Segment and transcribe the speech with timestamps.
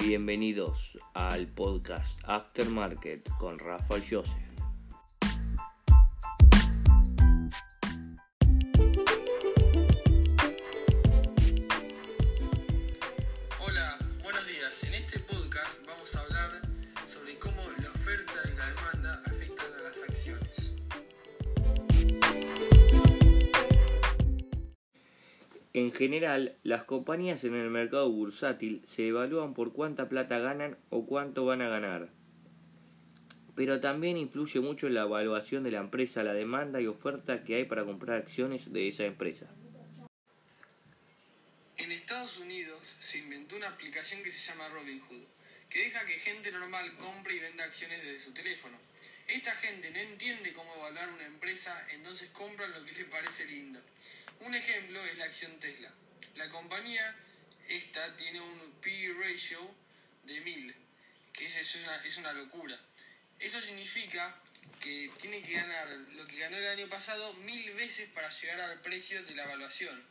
[0.00, 4.32] Bienvenidos al podcast Aftermarket con Rafael Joseph.
[13.58, 14.84] Hola, buenos días.
[14.84, 16.62] En este podcast vamos a hablar
[17.04, 20.47] sobre cómo la oferta y la demanda afectan a las acciones.
[25.78, 31.06] En general, las compañías en el mercado bursátil se evalúan por cuánta plata ganan o
[31.06, 32.08] cuánto van a ganar.
[33.54, 37.54] Pero también influye mucho en la evaluación de la empresa, la demanda y oferta que
[37.54, 39.46] hay para comprar acciones de esa empresa.
[41.76, 45.26] En Estados Unidos se inventó una aplicación que se llama Robinhood,
[45.70, 48.76] que deja que gente normal compre y venda acciones desde su teléfono.
[49.28, 53.80] Esta gente no entiende cómo evaluar una empresa, entonces compran lo que les parece lindo.
[54.40, 55.92] Un ejemplo es la acción Tesla.
[56.36, 57.16] La compañía
[57.68, 59.58] esta tiene un P ratio
[60.24, 60.74] de 1000,
[61.32, 62.78] que es, es una, es una locura.
[63.38, 64.40] Eso significa
[64.80, 68.80] que tiene que ganar lo que ganó el año pasado mil veces para llegar al
[68.80, 70.04] precio de la evaluación.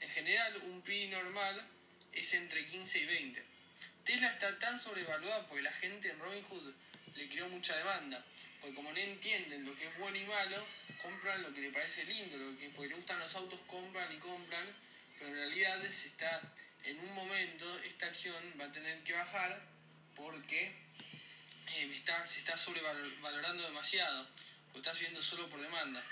[0.00, 1.68] En general, un PI normal
[2.12, 3.44] es entre 15 y 20.
[4.04, 6.72] Tesla está tan sobrevaluada porque la gente en Robinhood
[7.16, 8.24] le creó mucha demanda.
[8.60, 10.66] Porque como no entienden lo que es bueno y malo,
[11.02, 14.18] compran lo que le parece lindo, lo que porque le gustan los autos, compran y
[14.18, 14.66] compran,
[15.18, 16.42] pero en realidad se está
[16.86, 19.60] en un momento esta acción va a tener que bajar
[20.14, 20.66] porque
[21.74, 24.28] eh, está, se está sobrevalorando demasiado,
[24.72, 26.02] o está subiendo solo por demanda.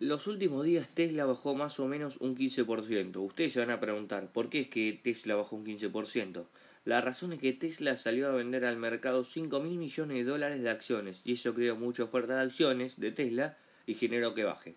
[0.00, 3.22] Los últimos días Tesla bajó más o menos un 15%.
[3.22, 6.46] Ustedes se van a preguntar, ¿por qué es que Tesla bajó un 15%?
[6.86, 10.62] La razón es que Tesla salió a vender al mercado 5 mil millones de dólares
[10.62, 14.74] de acciones y eso creó mucha oferta de acciones de Tesla y generó que baje.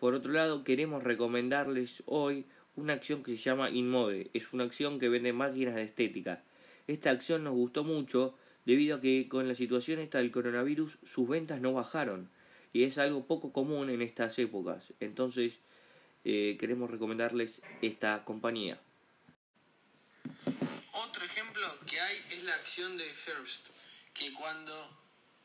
[0.00, 4.28] Por otro lado, queremos recomendarles hoy una acción que se llama Inmode.
[4.34, 6.42] Es una acción que vende máquinas de estética.
[6.88, 8.34] Esta acción nos gustó mucho
[8.66, 12.28] debido a que con la situación esta del coronavirus sus ventas no bajaron
[12.72, 14.82] y es algo poco común en estas épocas.
[15.00, 15.54] Entonces
[16.24, 18.80] eh, queremos recomendarles esta compañía.
[20.92, 23.68] Otro ejemplo que hay es la acción de Hearst,
[24.14, 24.72] que cuando,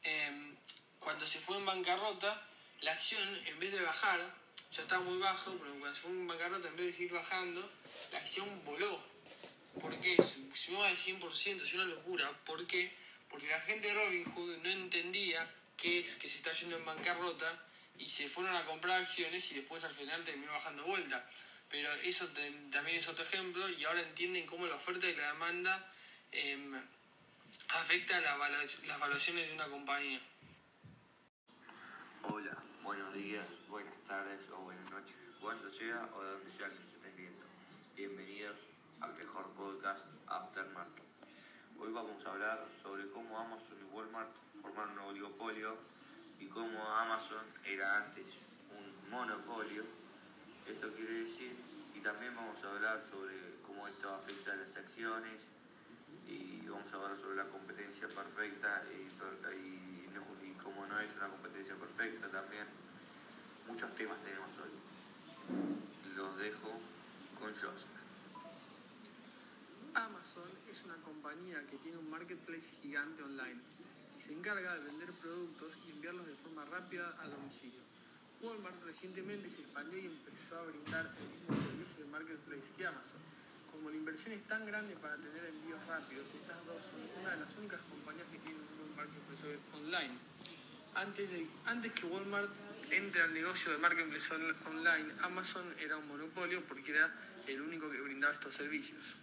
[0.03, 0.55] eh,
[0.99, 2.47] cuando se fue en bancarrota,
[2.81, 4.19] la acción en vez de bajar,
[4.71, 7.69] ya estaba muy bajo, pero cuando se fue en bancarrota, en vez de seguir bajando,
[8.11, 9.01] la acción voló.
[9.81, 10.21] ¿Por qué?
[10.21, 12.29] Subió al 100%, es una locura.
[12.45, 12.91] ¿Por qué?
[13.29, 17.63] Porque la gente de Robinhood no entendía qué es que se está yendo en bancarrota
[17.97, 21.23] y se fueron a comprar acciones y después al final terminó bajando vuelta.
[21.69, 22.27] Pero eso
[22.71, 25.91] también es otro ejemplo y ahora entienden cómo la oferta y la demanda
[26.31, 26.81] eh,
[27.69, 30.21] afecta la, las evaluaciones de una compañía.
[32.23, 36.75] Hola, buenos días, buenas tardes o buenas noches, cuando sea o de donde sea que
[36.75, 37.45] nos estés viendo.
[37.95, 38.57] Bienvenidos
[39.01, 41.03] al mejor podcast Aftermarket.
[41.79, 42.65] Hoy vamos a hablar
[43.37, 44.29] cómo Amazon y Walmart
[44.61, 45.77] formaron un oligopolio
[46.39, 48.25] y cómo Amazon era antes
[48.73, 49.83] un monopolio.
[50.65, 51.55] Esto quiere decir,
[51.93, 55.37] y también vamos a hablar sobre cómo esto afecta a las acciones
[56.27, 60.23] y vamos a hablar sobre la competencia perfecta y, y, no,
[60.63, 62.65] cómo no es una competencia perfecta también.
[63.67, 66.15] Muchos temas tenemos hoy.
[66.15, 66.71] Los dejo
[67.39, 67.86] con Joseph.
[70.77, 73.59] Es una compañía que tiene un marketplace gigante online
[74.15, 77.81] y se encarga de vender productos y enviarlos de forma rápida a domicilio.
[78.43, 83.17] Walmart recientemente se expandió y empezó a brindar el mismo servicio de marketplace que Amazon.
[83.71, 87.37] Como la inversión es tan grande para tener envíos rápidos, estas dos son una de
[87.37, 90.13] las únicas compañías que tienen un marketplace online.
[90.93, 92.53] Antes, de, antes que Walmart
[92.91, 94.31] entre al negocio de marketplace
[94.63, 97.11] online, Amazon era un monopolio porque era
[97.47, 99.17] el único que brindaba estos servicios.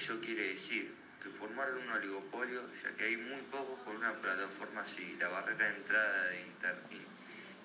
[0.00, 4.80] Eso quiere decir que formaron un oligopolio, ya que hay muy pocos con una plataforma
[4.80, 5.14] así.
[5.20, 6.40] La barrera de entrada de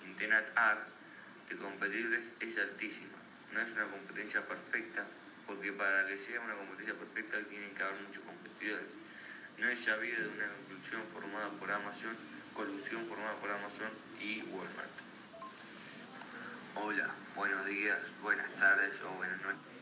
[0.06, 0.86] Internet Art
[1.48, 3.16] de competibles es altísima.
[3.54, 5.06] No es una competencia perfecta,
[5.48, 8.92] porque para que sea una competencia perfecta tienen que haber muchos competidores.
[9.58, 12.18] No es sabido de una conclusión formada por Amazon,
[12.54, 14.92] colusión formada por Amazon y Walmart.
[16.76, 19.75] Hola, buenos días, buenas tardes o buenas noches.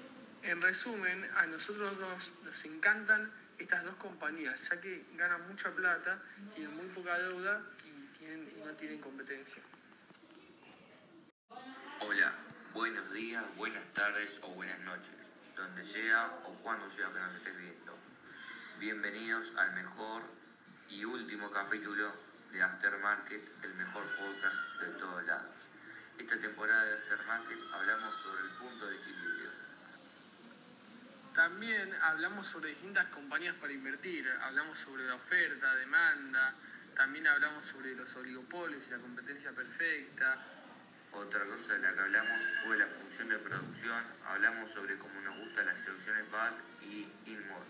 [0.44, 6.22] En resumen, a nosotros dos nos encantan estas dos compañías, ya que ganan mucha plata,
[6.54, 9.64] tienen muy poca deuda y, y no tienen competencia.
[12.02, 12.34] Hola,
[12.74, 15.16] buenos días, buenas tardes o buenas noches,
[15.56, 17.98] donde sea o cuando sea que nos estés viendo.
[18.80, 20.24] Bienvenidos al mejor
[20.90, 22.12] y último capítulo
[22.52, 25.56] de Aftermarket, el mejor podcast de todos lados.
[26.20, 29.43] Esta temporada de Aftermarket hablamos sobre el punto de equilibrio.
[31.34, 36.54] También hablamos sobre distintas compañías para invertir, hablamos sobre la oferta, demanda,
[36.96, 40.38] también hablamos sobre los oligopolios y la competencia perfecta.
[41.12, 45.38] Otra cosa de la que hablamos fue la función de producción, hablamos sobre cómo nos
[45.40, 46.54] gustan las selecciones BAT
[46.84, 47.66] y InMod.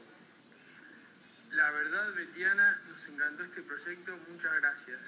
[1.52, 5.00] La verdad, Betiana, nos encantó este proyecto, muchas gracias.